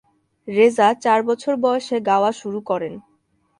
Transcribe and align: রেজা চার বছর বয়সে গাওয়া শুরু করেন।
রেজা 0.47 0.87
চার 1.03 1.19
বছর 1.23 1.53
বয়সে 1.57 1.97
গাওয়া 2.01 2.31
শুরু 2.31 2.59
করেন। 2.61 2.93